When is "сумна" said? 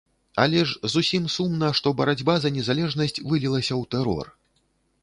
1.35-1.69